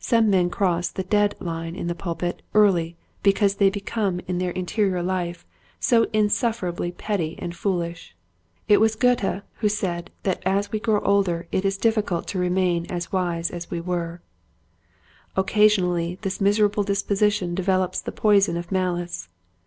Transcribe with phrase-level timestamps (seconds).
[0.00, 4.50] Some men cross the dead line in the pulpit early because they become in their
[4.50, 5.46] interior life
[5.80, 7.00] 148 Quiet Hints to Growing Preachers.
[7.00, 8.16] so insufferably petty and foolish.
[8.68, 12.84] It was Goethe who said that as we grow older it is difficult to remain
[12.90, 14.20] as wise as we were.
[15.36, 19.30] Occasionally this miserable disposition develops the poison of malice.